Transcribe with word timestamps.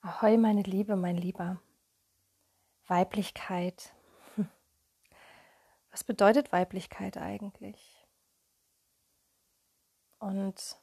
Ahoi, 0.00 0.36
meine 0.36 0.62
Liebe, 0.62 0.94
mein 0.94 1.16
Lieber. 1.16 1.60
Weiblichkeit. 2.86 3.92
Was 5.90 6.04
bedeutet 6.04 6.52
Weiblichkeit 6.52 7.16
eigentlich? 7.16 8.06
Und 10.20 10.80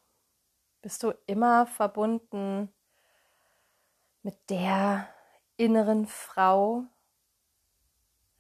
bist 0.82 1.02
du 1.02 1.14
immer 1.28 1.66
verbunden 1.66 2.74
mit 4.22 4.49
der 4.49 5.08
inneren 5.56 6.08
Frau, 6.08 6.84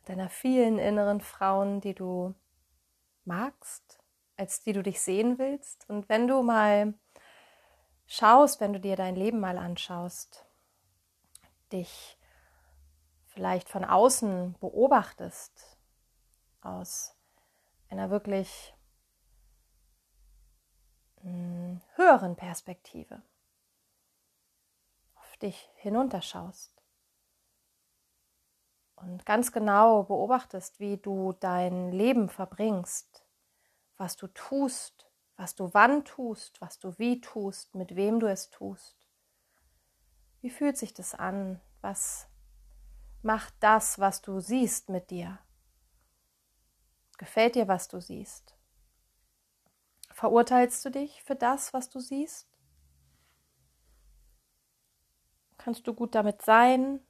deiner 0.03 0.27
vielen 0.27 0.77
inneren 0.77 1.21
Frauen, 1.21 1.79
die 1.79 1.95
du 1.95 2.35
magst, 3.23 4.03
als 4.35 4.61
die 4.61 4.73
du 4.73 4.83
dich 4.83 4.99
sehen 4.99 5.39
willst? 5.39 5.89
Und 5.89 6.09
wenn 6.09 6.27
du 6.27 6.41
mal 6.43 6.93
schaust, 8.07 8.59
wenn 8.59 8.73
du 8.73 8.81
dir 8.81 8.97
dein 8.97 9.15
Leben 9.15 9.39
mal 9.39 9.57
anschaust, 9.57 10.44
dich 11.75 12.17
vielleicht 13.27 13.69
von 13.69 13.83
außen 13.83 14.55
beobachtest, 14.59 15.77
aus 16.61 17.15
einer 17.89 18.09
wirklich 18.09 18.73
hm, 21.21 21.81
höheren 21.95 22.35
Perspektive, 22.35 23.21
auf 25.15 25.37
dich 25.37 25.69
hinunterschaust 25.75 26.81
und 28.95 29.25
ganz 29.25 29.51
genau 29.51 30.03
beobachtest, 30.03 30.79
wie 30.79 30.97
du 30.97 31.33
dein 31.33 31.91
Leben 31.91 32.29
verbringst, 32.29 33.25
was 33.97 34.15
du 34.15 34.27
tust, 34.27 35.11
was 35.35 35.55
du 35.55 35.73
wann 35.73 36.05
tust, 36.05 36.61
was 36.61 36.79
du 36.79 36.97
wie 36.97 37.19
tust, 37.19 37.75
mit 37.75 37.97
wem 37.97 38.21
du 38.21 38.27
es 38.27 38.49
tust, 38.49 39.05
wie 40.45 40.51
fühlt 40.51 40.77
sich 40.77 40.93
das 40.93 41.15
an? 41.15 41.59
Was 41.85 42.27
macht 43.21 43.53
das, 43.59 43.99
was 43.99 44.23
du 44.23 44.39
siehst 44.39 44.89
mit 44.89 45.11
dir? 45.11 45.37
Gefällt 47.19 47.53
dir, 47.53 47.67
was 47.67 47.87
du 47.87 48.01
siehst? 48.01 48.57
Verurteilst 50.09 50.83
du 50.83 50.89
dich 50.89 51.21
für 51.21 51.35
das, 51.35 51.73
was 51.73 51.91
du 51.91 51.99
siehst? 51.99 52.49
Kannst 55.59 55.85
du 55.85 55.93
gut 55.93 56.15
damit 56.15 56.41
sein? 56.41 57.01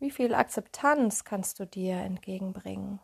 Wie 0.00 0.10
viel 0.10 0.34
Akzeptanz 0.34 1.22
kannst 1.22 1.60
du 1.60 1.66
dir 1.68 1.98
entgegenbringen? 1.98 2.98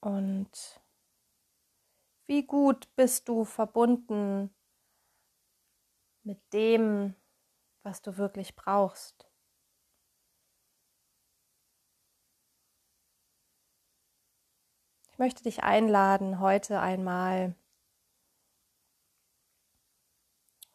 Und 0.00 0.82
wie 2.26 2.44
gut 2.44 2.94
bist 2.96 3.30
du 3.30 3.46
verbunden 3.46 4.54
mit 6.24 6.40
dem, 6.52 7.14
was 7.82 8.02
du 8.02 8.16
wirklich 8.16 8.54
brauchst. 8.54 9.28
Ich 15.10 15.18
möchte 15.18 15.42
dich 15.42 15.62
einladen, 15.62 16.40
heute 16.40 16.80
einmal 16.80 17.54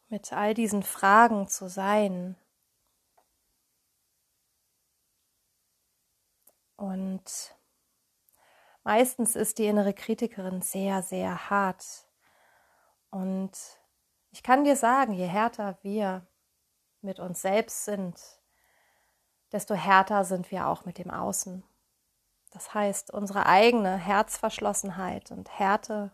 mit 0.08 0.32
all 0.32 0.54
diesen 0.54 0.82
Fragen 0.82 1.48
zu 1.48 1.68
sein. 1.68 2.36
Und 6.76 7.56
meistens 8.84 9.34
ist 9.34 9.58
die 9.58 9.66
innere 9.66 9.92
Kritikerin 9.92 10.62
sehr, 10.62 11.02
sehr 11.02 11.50
hart. 11.50 12.06
Und 13.10 13.50
ich 14.30 14.42
kann 14.42 14.64
dir 14.64 14.76
sagen, 14.76 15.12
je 15.12 15.26
härter 15.26 15.78
wir 15.82 16.26
mit 17.00 17.18
uns 17.18 17.40
selbst 17.42 17.84
sind, 17.84 18.20
desto 19.52 19.74
härter 19.74 20.24
sind 20.24 20.50
wir 20.50 20.66
auch 20.66 20.84
mit 20.84 20.98
dem 20.98 21.10
Außen. 21.10 21.62
Das 22.50 22.74
heißt, 22.74 23.10
unsere 23.12 23.46
eigene 23.46 23.96
Herzverschlossenheit 23.96 25.30
und 25.30 25.58
Härte, 25.58 26.12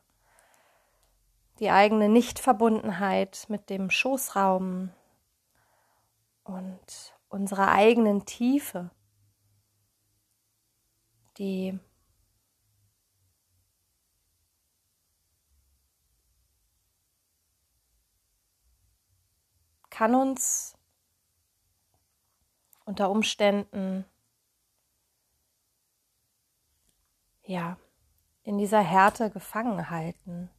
die 1.58 1.70
eigene 1.70 2.08
Nichtverbundenheit 2.08 3.46
mit 3.48 3.70
dem 3.70 3.90
Schoßraum 3.90 4.90
und 6.42 7.14
unserer 7.28 7.72
eigenen 7.72 8.26
Tiefe, 8.26 8.90
die 11.38 11.78
kann 19.94 20.16
uns 20.16 20.76
unter 22.84 23.10
Umständen 23.10 24.04
ja 27.44 27.76
in 28.42 28.58
dieser 28.58 28.80
Härte 28.80 29.30
gefangen 29.30 29.90
halten. 29.90 30.50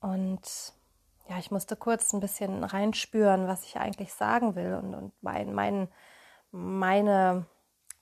Und 0.00 0.74
ja, 1.28 1.38
ich 1.38 1.52
musste 1.52 1.76
kurz 1.76 2.12
ein 2.12 2.18
bisschen 2.18 2.64
reinspüren, 2.64 3.46
was 3.46 3.64
ich 3.64 3.76
eigentlich 3.76 4.12
sagen 4.12 4.56
will 4.56 4.74
und, 4.74 4.94
und 4.94 5.12
mein, 5.22 5.54
mein, 5.54 5.88
meine 6.50 7.46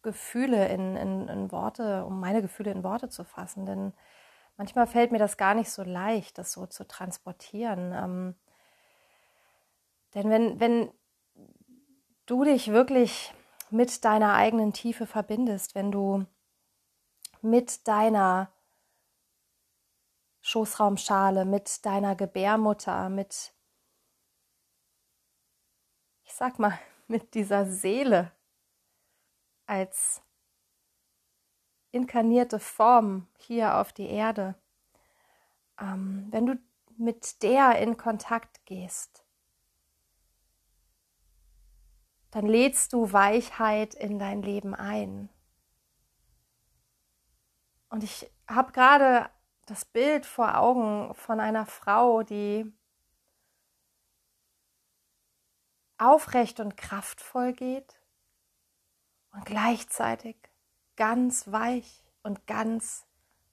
Gefühle 0.00 0.66
in, 0.68 0.96
in, 0.96 1.28
in 1.28 1.52
Worte, 1.52 2.06
um 2.06 2.20
meine 2.20 2.40
Gefühle 2.40 2.70
in 2.70 2.84
Worte 2.84 3.10
zu 3.10 3.22
fassen. 3.22 3.66
Denn 3.66 3.92
manchmal 4.56 4.86
fällt 4.86 5.12
mir 5.12 5.18
das 5.18 5.36
gar 5.36 5.54
nicht 5.54 5.70
so 5.70 5.82
leicht, 5.82 6.38
das 6.38 6.52
so 6.52 6.64
zu 6.64 6.88
transportieren. 6.88 7.92
Ähm, 7.92 8.34
denn 10.14 10.30
wenn, 10.30 10.60
wenn 10.60 10.90
du 12.26 12.44
dich 12.44 12.68
wirklich 12.68 13.34
mit 13.70 14.04
deiner 14.04 14.34
eigenen 14.34 14.72
Tiefe 14.72 15.06
verbindest, 15.06 15.74
wenn 15.74 15.90
du 15.90 16.26
mit 17.42 17.86
deiner 17.86 18.52
Schoßraumschale, 20.40 21.44
mit 21.44 21.84
deiner 21.84 22.14
Gebärmutter, 22.14 23.08
mit, 23.08 23.54
ich 26.24 26.34
sag 26.34 26.58
mal, 26.58 26.78
mit 27.08 27.34
dieser 27.34 27.66
Seele 27.66 28.32
als 29.66 30.22
inkarnierte 31.90 32.58
Form 32.58 33.26
hier 33.38 33.76
auf 33.76 33.92
die 33.92 34.08
Erde, 34.08 34.54
ähm, 35.80 36.26
wenn 36.30 36.46
du 36.46 36.58
mit 36.96 37.42
der 37.42 37.78
in 37.78 37.96
Kontakt 37.96 38.64
gehst, 38.66 39.23
dann 42.34 42.46
lädst 42.46 42.92
du 42.92 43.12
Weichheit 43.12 43.94
in 43.94 44.18
dein 44.18 44.42
Leben 44.42 44.74
ein. 44.74 45.28
Und 47.90 48.02
ich 48.02 48.28
habe 48.48 48.72
gerade 48.72 49.30
das 49.66 49.84
Bild 49.84 50.26
vor 50.26 50.58
Augen 50.58 51.14
von 51.14 51.38
einer 51.38 51.64
Frau, 51.64 52.24
die 52.24 52.72
aufrecht 55.96 56.58
und 56.58 56.76
kraftvoll 56.76 57.52
geht 57.52 58.00
und 59.30 59.46
gleichzeitig 59.46 60.36
ganz 60.96 61.52
weich 61.52 62.02
und 62.24 62.48
ganz 62.48 63.06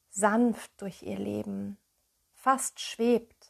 sanft 0.10 0.82
durch 0.82 1.04
ihr 1.04 1.20
Leben, 1.20 1.78
fast 2.34 2.80
schwebt. 2.80 3.41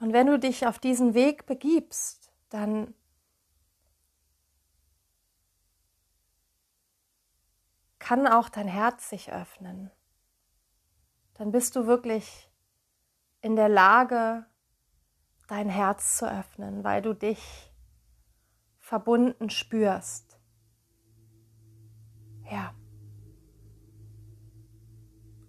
Und 0.00 0.14
wenn 0.14 0.26
du 0.26 0.38
dich 0.38 0.66
auf 0.66 0.78
diesen 0.78 1.12
Weg 1.14 1.46
begibst, 1.46 2.32
dann 2.48 2.94
kann 7.98 8.26
auch 8.26 8.48
dein 8.48 8.66
Herz 8.66 9.10
sich 9.10 9.30
öffnen. 9.30 9.90
Dann 11.34 11.52
bist 11.52 11.76
du 11.76 11.86
wirklich 11.86 12.50
in 13.42 13.56
der 13.56 13.68
Lage, 13.68 14.46
dein 15.48 15.68
Herz 15.68 16.16
zu 16.16 16.30
öffnen, 16.30 16.82
weil 16.82 17.02
du 17.02 17.12
dich 17.12 17.70
verbunden 18.78 19.50
spürst. 19.50 20.40
Ja. 22.50 22.74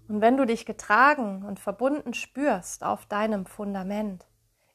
Und 0.08 0.20
wenn 0.20 0.36
du 0.36 0.46
dich 0.46 0.66
getragen 0.66 1.46
und 1.46 1.60
verbunden 1.60 2.14
spürst 2.14 2.84
auf 2.84 3.06
deinem 3.06 3.46
Fundament, 3.46 4.28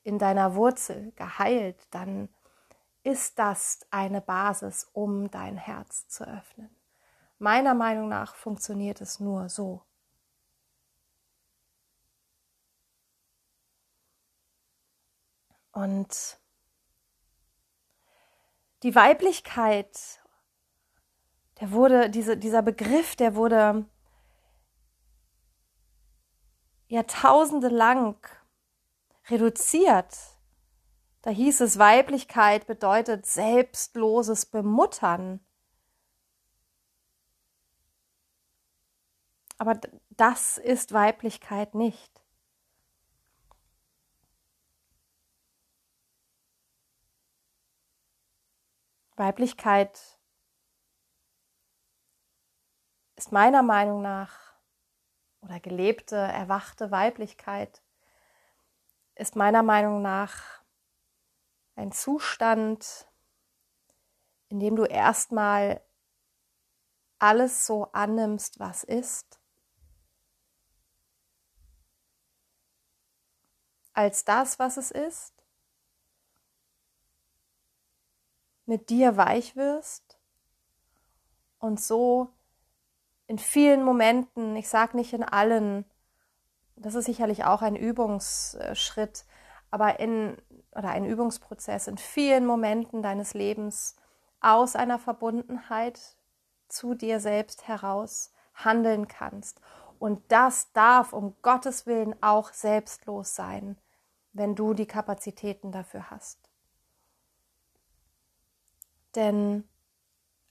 in 0.06 0.20
deiner 0.20 0.54
Wurzel 0.54 1.10
geheilt, 1.16 1.88
dann 1.90 2.28
ist 3.02 3.40
das 3.40 3.80
eine 3.90 4.20
Basis, 4.20 4.88
um 4.92 5.32
dein 5.32 5.56
Herz 5.56 6.06
zu 6.06 6.22
öffnen. 6.22 6.70
Meiner 7.40 7.74
Meinung 7.74 8.08
nach 8.08 8.36
funktioniert 8.36 9.00
es 9.00 9.18
nur 9.18 9.48
so. 9.48 9.82
Und 15.72 16.38
die 18.84 18.94
Weiblichkeit, 18.94 20.22
der 21.60 21.72
wurde, 21.72 22.10
diese, 22.10 22.36
dieser 22.36 22.62
Begriff, 22.62 23.16
der 23.16 23.34
wurde 23.34 23.86
Jahrtausende 26.86 27.68
lang 27.68 28.45
reduziert. 29.28 30.16
Da 31.22 31.30
hieß 31.30 31.60
es, 31.62 31.78
Weiblichkeit 31.78 32.66
bedeutet 32.66 33.26
selbstloses 33.26 34.46
Bemuttern. 34.46 35.40
Aber 39.58 39.80
das 40.10 40.58
ist 40.58 40.92
Weiblichkeit 40.92 41.74
nicht. 41.74 42.22
Weiblichkeit 49.16 49.98
ist 53.16 53.32
meiner 53.32 53.62
Meinung 53.62 54.02
nach 54.02 54.38
oder 55.40 55.58
gelebte, 55.58 56.16
erwachte 56.16 56.90
Weiblichkeit 56.90 57.82
ist 59.16 59.34
meiner 59.34 59.62
Meinung 59.62 60.02
nach 60.02 60.62
ein 61.74 61.92
Zustand, 61.92 63.06
in 64.48 64.60
dem 64.60 64.76
du 64.76 64.84
erstmal 64.84 65.82
alles 67.18 67.66
so 67.66 67.90
annimmst, 67.92 68.60
was 68.60 68.84
ist, 68.84 69.40
als 73.94 74.24
das, 74.24 74.58
was 74.58 74.76
es 74.76 74.90
ist, 74.90 75.32
mit 78.66 78.90
dir 78.90 79.16
weich 79.16 79.56
wirst 79.56 80.18
und 81.58 81.80
so 81.80 82.28
in 83.26 83.38
vielen 83.38 83.82
Momenten, 83.82 84.54
ich 84.56 84.68
sage 84.68 84.96
nicht 84.96 85.12
in 85.12 85.24
allen, 85.24 85.84
das 86.76 86.94
ist 86.94 87.06
sicherlich 87.06 87.44
auch 87.44 87.62
ein 87.62 87.76
Übungsschritt, 87.76 89.24
aber 89.70 89.98
in 90.00 90.36
oder 90.72 90.90
ein 90.90 91.06
Übungsprozess 91.06 91.88
in 91.88 91.96
vielen 91.96 92.44
Momenten 92.44 93.02
deines 93.02 93.34
Lebens 93.34 93.96
aus 94.40 94.76
einer 94.76 94.98
Verbundenheit 94.98 95.98
zu 96.68 96.94
dir 96.94 97.18
selbst 97.20 97.66
heraus 97.66 98.32
handeln 98.54 99.08
kannst. 99.08 99.60
Und 99.98 100.20
das 100.30 100.72
darf 100.72 101.12
um 101.12 101.34
Gottes 101.40 101.86
Willen 101.86 102.14
auch 102.22 102.52
selbstlos 102.52 103.34
sein, 103.34 103.78
wenn 104.32 104.54
du 104.54 104.74
die 104.74 104.86
Kapazitäten 104.86 105.72
dafür 105.72 106.10
hast. 106.10 106.50
Denn 109.14 109.66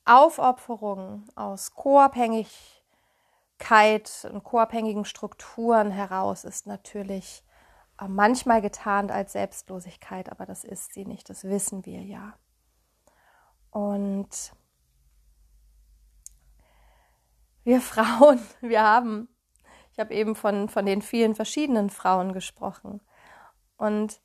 Aufopferung 0.06 1.25
aus 1.36 1.75
Co-Abhängigkeit 3.57 4.31
und 4.31 4.44
co-abhängigen 4.44 5.06
Strukturen 5.06 5.92
heraus 5.92 6.44
ist 6.44 6.68
natürlich 6.68 7.44
äh, 8.00 8.07
manchmal 8.07 8.62
getarnt 8.62 9.12
als 9.12 9.34
Selbstlosigkeit, 9.34 10.31
aber 10.31 10.46
das 10.46 10.63
ist 10.63 10.94
sie 10.94 11.06
nicht, 11.06 11.30
das 11.30 11.46
wissen 11.46 11.86
wir 11.86 12.02
ja. 12.02 12.34
Und 13.72 14.54
wir 17.63 17.81
Frauen, 17.81 18.40
wir 18.62 18.84
haben, 18.84 19.30
ich 19.94 20.00
habe 20.00 20.13
eben 20.13 20.36
von, 20.36 20.69
von 20.69 20.86
den 20.86 21.01
vielen 21.01 21.36
verschiedenen 21.36 21.90
Frauen 21.90 22.34
gesprochen. 22.34 23.01
Und 23.78 24.22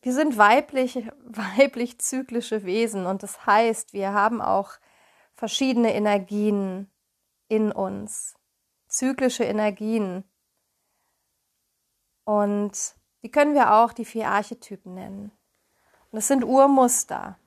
wir 0.00 0.14
sind 0.14 0.38
weiblich, 0.38 0.96
weiblich 1.24 1.98
zyklische 2.00 2.64
Wesen 2.64 3.04
und 3.04 3.22
das 3.22 3.44
heißt, 3.44 3.92
wir 3.92 4.12
haben 4.14 4.40
auch 4.40 4.78
verschiedene 5.36 5.94
Energien 5.94 6.90
in 7.48 7.70
uns, 7.70 8.34
zyklische 8.88 9.44
Energien. 9.44 10.24
Und 12.24 12.94
die 13.22 13.30
können 13.30 13.54
wir 13.54 13.74
auch 13.74 13.92
die 13.92 14.04
vier 14.04 14.30
Archetypen 14.30 14.94
nennen. 14.94 15.30
Und 16.10 16.16
das 16.16 16.28
sind 16.28 16.44
Urmuster, 16.44 17.38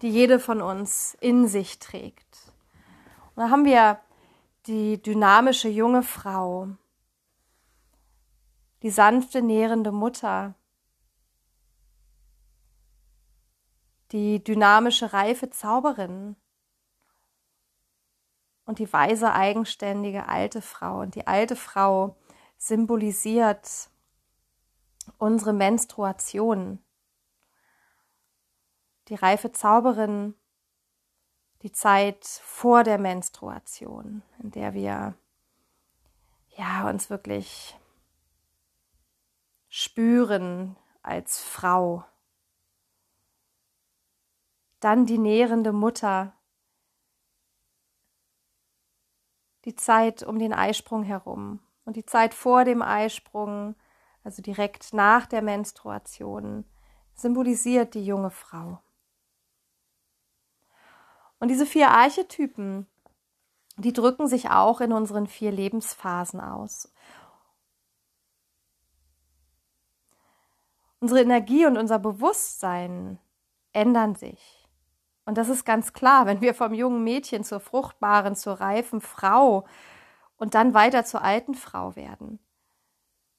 die 0.00 0.08
jede 0.08 0.38
von 0.38 0.62
uns 0.62 1.16
in 1.20 1.48
sich 1.48 1.78
trägt. 1.78 2.52
Und 3.34 3.42
da 3.44 3.50
haben 3.50 3.64
wir 3.64 4.00
die 4.66 5.02
dynamische 5.02 5.68
junge 5.68 6.02
Frau, 6.02 6.68
die 8.82 8.90
sanfte 8.90 9.42
nährende 9.42 9.92
Mutter, 9.92 10.54
die 14.12 14.42
dynamische 14.42 15.12
reife 15.12 15.50
Zauberin 15.50 16.36
und 18.70 18.78
die 18.78 18.92
weise 18.92 19.32
eigenständige 19.32 20.28
alte 20.28 20.62
Frau. 20.62 21.00
Und 21.00 21.16
die 21.16 21.26
alte 21.26 21.56
Frau 21.56 22.16
symbolisiert 22.56 23.90
unsere 25.18 25.52
Menstruation. 25.52 26.78
Die 29.08 29.16
reife 29.16 29.50
Zauberin 29.50 30.34
die 31.62 31.72
Zeit 31.72 32.24
vor 32.24 32.84
der 32.84 32.98
Menstruation, 32.98 34.22
in 34.40 34.52
der 34.52 34.72
wir 34.72 35.14
ja 36.56 36.88
uns 36.88 37.10
wirklich 37.10 37.76
spüren 39.68 40.76
als 41.02 41.40
Frau. 41.40 42.04
Dann 44.78 45.06
die 45.06 45.18
nährende 45.18 45.72
Mutter, 45.72 46.34
die 49.70 49.76
Zeit 49.76 50.24
um 50.24 50.40
den 50.40 50.52
Eisprung 50.52 51.04
herum 51.04 51.60
und 51.84 51.94
die 51.94 52.04
Zeit 52.04 52.34
vor 52.34 52.64
dem 52.64 52.82
Eisprung, 52.82 53.76
also 54.24 54.42
direkt 54.42 54.92
nach 54.92 55.26
der 55.26 55.42
Menstruation, 55.42 56.64
symbolisiert 57.14 57.94
die 57.94 58.04
junge 58.04 58.32
Frau. 58.32 58.80
Und 61.38 61.48
diese 61.48 61.66
vier 61.66 61.90
Archetypen, 61.90 62.88
die 63.76 63.92
drücken 63.92 64.26
sich 64.26 64.50
auch 64.50 64.80
in 64.80 64.92
unseren 64.92 65.28
vier 65.28 65.52
Lebensphasen 65.52 66.40
aus. 66.40 66.92
Unsere 70.98 71.22
Energie 71.22 71.64
und 71.64 71.78
unser 71.78 72.00
Bewusstsein 72.00 73.20
ändern 73.72 74.16
sich. 74.16 74.68
Und 75.30 75.38
das 75.38 75.48
ist 75.48 75.64
ganz 75.64 75.92
klar, 75.92 76.26
wenn 76.26 76.40
wir 76.40 76.54
vom 76.54 76.74
jungen 76.74 77.04
Mädchen 77.04 77.44
zur 77.44 77.60
fruchtbaren, 77.60 78.34
zur 78.34 78.54
reifen 78.54 79.00
Frau 79.00 79.64
und 80.38 80.56
dann 80.56 80.74
weiter 80.74 81.04
zur 81.04 81.22
alten 81.22 81.54
Frau 81.54 81.94
werden. 81.94 82.40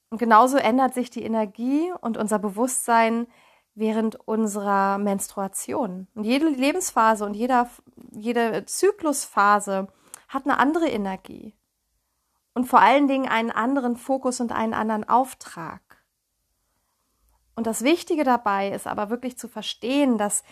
Und 0.08 0.16
genauso 0.16 0.56
ändert 0.56 0.94
sich 0.94 1.10
die 1.10 1.22
Energie 1.22 1.92
und 2.00 2.16
unser 2.16 2.38
Bewusstsein 2.38 3.26
während 3.74 4.16
unserer 4.26 4.96
Menstruation. 4.96 6.06
Und 6.14 6.24
jede 6.24 6.48
Lebensphase 6.48 7.26
und 7.26 7.34
jeder, 7.34 7.68
jede 8.10 8.64
Zyklusphase 8.64 9.88
hat 10.28 10.46
eine 10.46 10.58
andere 10.58 10.88
Energie. 10.88 11.54
Und 12.54 12.64
vor 12.64 12.80
allen 12.80 13.06
Dingen 13.06 13.28
einen 13.28 13.50
anderen 13.50 13.96
Fokus 13.96 14.40
und 14.40 14.50
einen 14.50 14.72
anderen 14.72 15.06
Auftrag. 15.06 15.82
Und 17.54 17.66
das 17.66 17.84
Wichtige 17.84 18.24
dabei 18.24 18.70
ist 18.70 18.86
aber 18.86 19.10
wirklich 19.10 19.36
zu 19.36 19.46
verstehen, 19.46 20.16
dass 20.16 20.42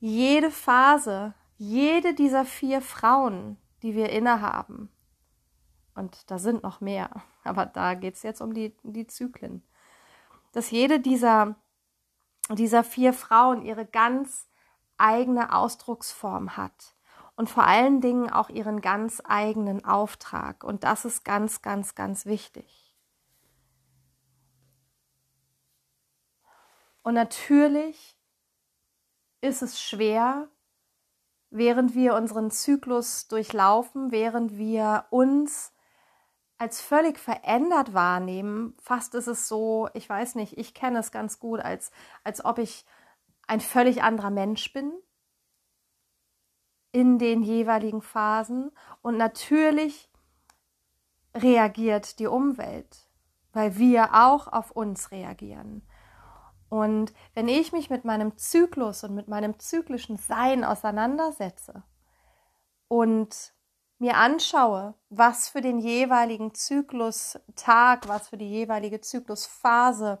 jede 0.00 0.50
Phase, 0.50 1.34
jede 1.56 2.14
dieser 2.14 2.44
vier 2.44 2.80
Frauen, 2.80 3.56
die 3.82 3.94
wir 3.94 4.10
innehaben, 4.10 4.90
und 5.94 6.30
da 6.30 6.38
sind 6.38 6.62
noch 6.62 6.80
mehr, 6.80 7.10
aber 7.44 7.66
da 7.66 7.94
geht 7.94 8.14
es 8.14 8.22
jetzt 8.22 8.40
um 8.40 8.54
die, 8.54 8.76
die 8.82 9.06
Zyklen, 9.06 9.62
dass 10.52 10.70
jede 10.70 11.00
dieser 11.00 11.56
dieser 12.56 12.84
vier 12.84 13.12
Frauen 13.12 13.62
ihre 13.62 13.84
ganz 13.84 14.48
eigene 14.96 15.54
Ausdrucksform 15.54 16.56
hat 16.56 16.94
und 17.36 17.50
vor 17.50 17.64
allen 17.66 18.00
Dingen 18.00 18.30
auch 18.30 18.48
ihren 18.48 18.80
ganz 18.80 19.22
eigenen 19.24 19.84
Auftrag. 19.84 20.64
Und 20.64 20.84
das 20.84 21.04
ist 21.04 21.24
ganz, 21.24 21.62
ganz, 21.62 21.94
ganz 21.94 22.26
wichtig. 22.26 22.96
Und 27.02 27.14
natürlich 27.14 28.17
ist 29.40 29.62
es 29.62 29.80
schwer, 29.80 30.48
während 31.50 31.94
wir 31.94 32.14
unseren 32.14 32.50
Zyklus 32.50 33.28
durchlaufen, 33.28 34.10
während 34.10 34.58
wir 34.58 35.06
uns 35.10 35.72
als 36.58 36.80
völlig 36.80 37.18
verändert 37.18 37.94
wahrnehmen. 37.94 38.76
Fast 38.82 39.14
ist 39.14 39.28
es 39.28 39.48
so, 39.48 39.88
ich 39.94 40.08
weiß 40.08 40.34
nicht, 40.34 40.58
ich 40.58 40.74
kenne 40.74 40.98
es 40.98 41.12
ganz 41.12 41.38
gut, 41.38 41.60
als, 41.60 41.92
als 42.24 42.44
ob 42.44 42.58
ich 42.58 42.84
ein 43.46 43.60
völlig 43.60 44.02
anderer 44.02 44.30
Mensch 44.30 44.72
bin 44.72 44.92
in 46.90 47.18
den 47.18 47.42
jeweiligen 47.42 48.02
Phasen. 48.02 48.72
Und 49.02 49.16
natürlich 49.16 50.10
reagiert 51.34 52.18
die 52.18 52.26
Umwelt, 52.26 53.08
weil 53.52 53.78
wir 53.78 54.14
auch 54.14 54.48
auf 54.48 54.72
uns 54.72 55.12
reagieren. 55.12 55.87
Und 56.68 57.12
wenn 57.34 57.48
ich 57.48 57.72
mich 57.72 57.88
mit 57.88 58.04
meinem 58.04 58.36
Zyklus 58.36 59.04
und 59.04 59.14
mit 59.14 59.28
meinem 59.28 59.58
zyklischen 59.58 60.18
Sein 60.18 60.64
auseinandersetze 60.64 61.82
und 62.88 63.54
mir 63.98 64.16
anschaue, 64.16 64.94
was 65.08 65.48
für 65.48 65.60
den 65.60 65.78
jeweiligen 65.78 66.54
Zyklustag, 66.54 68.06
was 68.06 68.28
für 68.28 68.36
die 68.36 68.48
jeweilige 68.48 69.00
Zyklusphase 69.00 70.18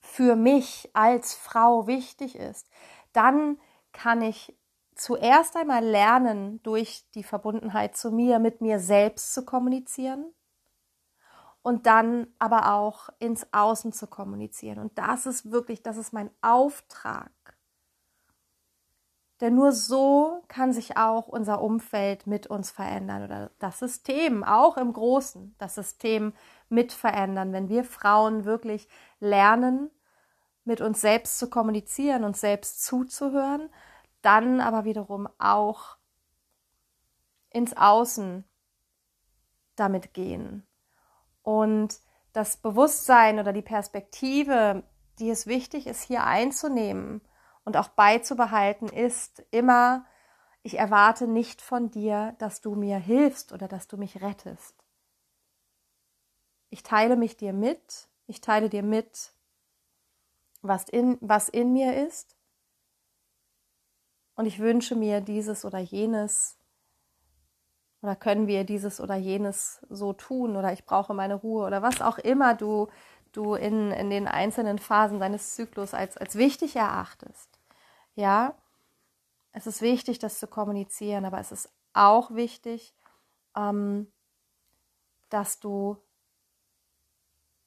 für 0.00 0.34
mich 0.34 0.90
als 0.94 1.34
Frau 1.34 1.86
wichtig 1.86 2.34
ist, 2.34 2.68
dann 3.12 3.60
kann 3.92 4.22
ich 4.22 4.56
zuerst 4.94 5.56
einmal 5.56 5.84
lernen, 5.84 6.62
durch 6.62 7.04
die 7.14 7.22
Verbundenheit 7.22 7.96
zu 7.96 8.10
mir, 8.10 8.38
mit 8.38 8.60
mir 8.60 8.80
selbst 8.80 9.32
zu 9.34 9.44
kommunizieren 9.44 10.32
und 11.62 11.86
dann 11.86 12.26
aber 12.38 12.74
auch 12.74 13.08
ins 13.18 13.46
Außen 13.52 13.92
zu 13.92 14.06
kommunizieren. 14.06 14.78
Und 14.78 14.98
das 14.98 15.26
ist 15.26 15.50
wirklich, 15.50 15.82
das 15.82 15.96
ist 15.96 16.12
mein 16.12 16.30
Auftrag. 16.40 17.30
Denn 19.40 19.56
nur 19.56 19.72
so 19.72 20.44
kann 20.46 20.72
sich 20.72 20.96
auch 20.96 21.26
unser 21.26 21.62
Umfeld 21.62 22.28
mit 22.28 22.46
uns 22.46 22.70
verändern 22.70 23.24
oder 23.24 23.50
das 23.58 23.80
System, 23.80 24.44
auch 24.44 24.76
im 24.76 24.92
Großen, 24.92 25.56
das 25.58 25.74
System 25.74 26.32
mit 26.68 26.92
verändern, 26.92 27.52
wenn 27.52 27.68
wir 27.68 27.82
Frauen 27.82 28.44
wirklich 28.44 28.88
lernen, 29.18 29.90
mit 30.64 30.80
uns 30.80 31.00
selbst 31.00 31.40
zu 31.40 31.50
kommunizieren, 31.50 32.22
uns 32.22 32.40
selbst 32.40 32.84
zuzuhören, 32.84 33.68
dann 34.20 34.60
aber 34.60 34.84
wiederum 34.84 35.28
auch 35.38 35.96
ins 37.50 37.76
Außen 37.76 38.44
damit 39.74 40.14
gehen. 40.14 40.64
Und 41.42 42.00
das 42.32 42.56
Bewusstsein 42.56 43.38
oder 43.38 43.52
die 43.52 43.62
Perspektive, 43.62 44.84
die 45.18 45.30
es 45.30 45.46
wichtig 45.46 45.86
ist, 45.86 46.02
hier 46.02 46.24
einzunehmen 46.24 47.20
und 47.64 47.76
auch 47.76 47.88
beizubehalten, 47.88 48.88
ist 48.88 49.44
immer, 49.50 50.06
ich 50.62 50.78
erwarte 50.78 51.26
nicht 51.26 51.60
von 51.60 51.90
dir, 51.90 52.34
dass 52.38 52.60
du 52.60 52.74
mir 52.74 52.98
hilfst 52.98 53.52
oder 53.52 53.68
dass 53.68 53.88
du 53.88 53.96
mich 53.96 54.22
rettest. 54.22 54.74
Ich 56.70 56.82
teile 56.82 57.16
mich 57.16 57.36
dir 57.36 57.52
mit, 57.52 58.08
ich 58.26 58.40
teile 58.40 58.70
dir 58.70 58.82
mit, 58.82 59.32
was 60.62 60.88
in, 60.88 61.18
was 61.20 61.48
in 61.48 61.72
mir 61.72 62.06
ist. 62.06 62.36
Und 64.34 64.46
ich 64.46 64.58
wünsche 64.58 64.96
mir 64.96 65.20
dieses 65.20 65.64
oder 65.64 65.78
jenes. 65.78 66.56
Oder 68.02 68.16
können 68.16 68.48
wir 68.48 68.64
dieses 68.64 69.00
oder 69.00 69.14
jenes 69.14 69.80
so 69.88 70.12
tun? 70.12 70.56
Oder 70.56 70.72
ich 70.72 70.84
brauche 70.84 71.14
meine 71.14 71.36
Ruhe 71.36 71.64
oder 71.66 71.82
was 71.82 72.02
auch 72.02 72.18
immer 72.18 72.54
du, 72.54 72.88
du 73.32 73.54
in, 73.54 73.92
in 73.92 74.10
den 74.10 74.26
einzelnen 74.28 74.78
Phasen 74.78 75.20
deines 75.20 75.54
Zyklus 75.54 75.94
als, 75.94 76.16
als 76.16 76.36
wichtig 76.36 76.76
erachtest. 76.76 77.48
Ja, 78.16 78.54
es 79.52 79.66
ist 79.66 79.82
wichtig, 79.82 80.18
das 80.18 80.38
zu 80.38 80.46
kommunizieren, 80.46 81.24
aber 81.24 81.38
es 81.38 81.52
ist 81.52 81.70
auch 81.92 82.34
wichtig, 82.34 82.94
ähm, 83.56 84.10
dass 85.28 85.60
du 85.60 85.96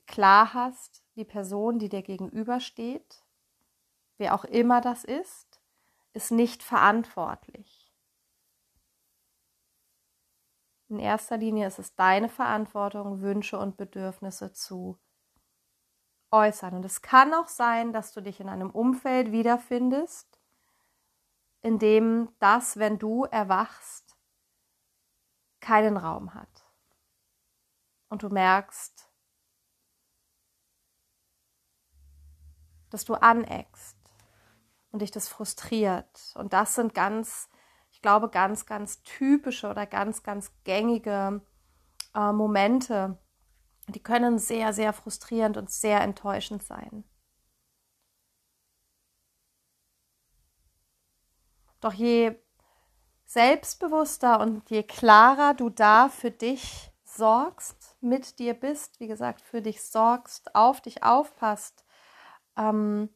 klar 0.05 0.53
hast, 0.53 1.03
die 1.15 1.25
Person, 1.25 1.79
die 1.79 1.89
dir 1.89 2.01
gegenübersteht, 2.01 3.23
wer 4.17 4.35
auch 4.35 4.45
immer 4.45 4.81
das 4.81 5.03
ist, 5.03 5.59
ist 6.13 6.31
nicht 6.31 6.63
verantwortlich. 6.63 7.84
In 10.95 11.01
erster 11.01 11.35
Linie 11.35 11.67
ist 11.67 11.77
es 11.77 11.93
deine 11.95 12.29
Verantwortung, 12.29 13.19
Wünsche 13.19 13.59
und 13.59 13.75
Bedürfnisse 13.75 14.53
zu 14.53 14.97
äußern. 16.31 16.73
Und 16.73 16.85
es 16.85 17.01
kann 17.01 17.33
auch 17.33 17.49
sein, 17.49 17.91
dass 17.91 18.13
du 18.13 18.21
dich 18.21 18.39
in 18.39 18.47
einem 18.47 18.69
Umfeld 18.69 19.33
wiederfindest, 19.33 20.39
in 21.61 21.79
dem 21.79 22.29
das, 22.39 22.77
wenn 22.77 22.97
du 22.97 23.25
erwachst, 23.25 24.15
keinen 25.59 25.97
Raum 25.97 26.33
hat. 26.33 26.65
Und 28.07 28.23
du 28.23 28.29
merkst, 28.29 29.11
dass 32.89 33.03
du 33.03 33.15
aneckst 33.15 33.97
und 34.93 35.01
dich 35.01 35.11
das 35.11 35.27
frustriert. 35.27 36.31
Und 36.35 36.53
das 36.53 36.75
sind 36.75 36.93
ganz, 36.93 37.49
glaube, 38.05 38.29
ganz, 38.29 38.67
ganz 38.67 39.01
typische 39.01 39.67
oder 39.67 39.87
ganz, 39.87 40.21
ganz 40.21 40.51
gängige 40.63 41.41
äh, 42.13 42.31
Momente. 42.31 43.17
Die 43.87 44.03
können 44.03 44.37
sehr, 44.37 44.73
sehr 44.73 44.93
frustrierend 44.93 45.57
und 45.57 45.71
sehr 45.71 46.01
enttäuschend 46.01 46.61
sein. 46.61 47.03
Doch 51.81 51.93
je 51.93 52.35
selbstbewusster 53.25 54.39
und 54.39 54.69
je 54.69 54.83
klarer 54.83 55.55
du 55.55 55.71
da 55.71 56.07
für 56.07 56.29
dich 56.29 56.91
sorgst, 57.05 57.97
mit 58.01 58.37
dir 58.37 58.53
bist, 58.53 58.99
wie 58.99 59.07
gesagt, 59.07 59.41
für 59.41 59.63
dich 59.63 59.83
sorgst, 59.83 60.53
auf 60.53 60.79
dich 60.79 61.01
aufpasst, 61.01 61.83
ähm, 62.55 63.09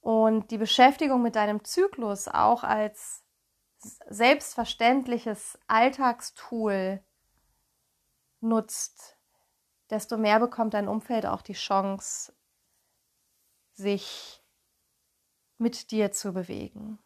und 0.00 0.52
die 0.52 0.58
Beschäftigung 0.58 1.20
mit 1.20 1.34
deinem 1.34 1.64
Zyklus 1.64 2.28
auch 2.28 2.62
als 2.62 3.24
selbstverständliches 4.08 5.58
Alltagstool 5.66 7.02
nutzt, 8.40 9.18
desto 9.90 10.16
mehr 10.16 10.40
bekommt 10.40 10.74
dein 10.74 10.88
Umfeld 10.88 11.26
auch 11.26 11.42
die 11.42 11.52
Chance, 11.52 12.32
sich 13.72 14.42
mit 15.58 15.90
dir 15.90 16.12
zu 16.12 16.32
bewegen. 16.32 16.98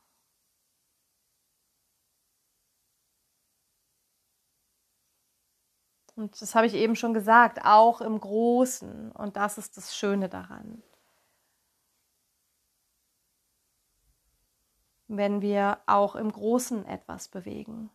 Und 6.17 6.41
das 6.41 6.55
habe 6.55 6.67
ich 6.67 6.75
eben 6.75 6.97
schon 6.97 7.13
gesagt, 7.13 7.61
auch 7.63 8.01
im 8.01 8.19
Großen. 8.19 9.13
Und 9.13 9.37
das 9.37 9.59
ist 9.59 9.77
das 9.77 9.95
Schöne 9.95 10.31
daran. 10.31 10.83
Wenn 15.09 15.41
wir 15.41 15.79
auch 15.87 16.17
im 16.17 16.31
Großen 16.31 16.85
etwas 16.87 17.29
bewegen. 17.29 17.91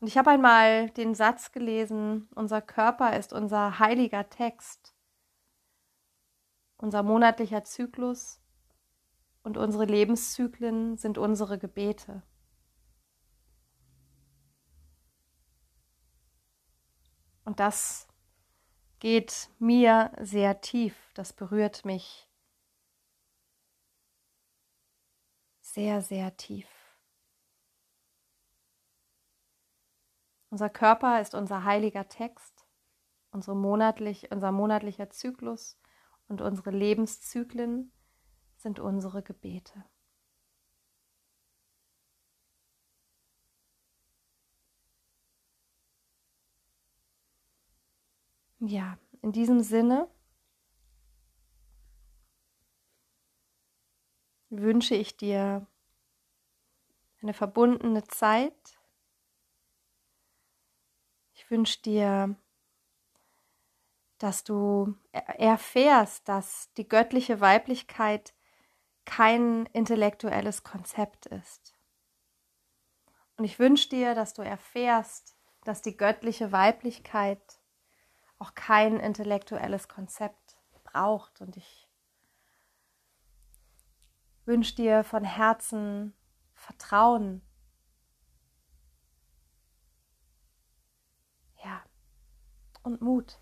Und 0.00 0.08
ich 0.08 0.18
habe 0.18 0.30
einmal 0.30 0.90
den 0.90 1.14
Satz 1.14 1.52
gelesen, 1.52 2.28
unser 2.34 2.60
Körper 2.60 3.16
ist 3.16 3.32
unser 3.32 3.78
heiliger 3.78 4.28
Text, 4.28 4.96
unser 6.76 7.04
monatlicher 7.04 7.62
Zyklus 7.62 8.40
und 9.44 9.56
unsere 9.56 9.84
Lebenszyklen 9.84 10.96
sind 10.96 11.18
unsere 11.18 11.56
Gebete. 11.56 12.24
Und 17.44 17.60
das 17.60 18.08
geht 19.02 19.50
mir 19.58 20.12
sehr 20.20 20.60
tief, 20.60 20.94
das 21.14 21.32
berührt 21.32 21.84
mich 21.84 22.28
sehr, 25.60 26.02
sehr 26.02 26.36
tief. 26.36 26.68
Unser 30.50 30.70
Körper 30.70 31.20
ist 31.20 31.34
unser 31.34 31.64
heiliger 31.64 32.06
Text, 32.08 32.64
unsere 33.32 33.56
monatlich, 33.56 34.30
unser 34.30 34.52
monatlicher 34.52 35.10
Zyklus 35.10 35.80
und 36.28 36.40
unsere 36.40 36.70
Lebenszyklen 36.70 37.90
sind 38.56 38.78
unsere 38.78 39.24
Gebete. 39.24 39.84
Ja, 48.64 48.96
in 49.22 49.32
diesem 49.32 49.58
Sinne 49.58 50.08
wünsche 54.50 54.94
ich 54.94 55.16
dir 55.16 55.66
eine 57.20 57.34
verbundene 57.34 58.04
Zeit. 58.04 58.78
Ich 61.34 61.50
wünsche 61.50 61.82
dir, 61.82 62.36
dass 64.18 64.44
du 64.44 64.94
erfährst, 65.10 66.28
dass 66.28 66.72
die 66.74 66.86
göttliche 66.86 67.40
Weiblichkeit 67.40 68.32
kein 69.04 69.66
intellektuelles 69.72 70.62
Konzept 70.62 71.26
ist. 71.26 71.74
Und 73.36 73.42
ich 73.42 73.58
wünsche 73.58 73.88
dir, 73.88 74.14
dass 74.14 74.34
du 74.34 74.42
erfährst, 74.42 75.36
dass 75.64 75.82
die 75.82 75.96
göttliche 75.96 76.52
Weiblichkeit 76.52 77.58
auch 78.42 78.54
kein 78.54 78.98
intellektuelles 78.98 79.86
Konzept 79.86 80.56
braucht. 80.82 81.40
Und 81.40 81.56
ich 81.56 81.88
wünsche 84.44 84.74
dir 84.74 85.04
von 85.04 85.22
Herzen 85.22 86.12
Vertrauen. 86.52 87.40
Ja, 91.64 91.82
und 92.82 93.00
Mut. 93.00 93.38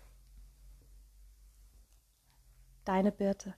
Deine 2.85 3.11
Birte. 3.11 3.55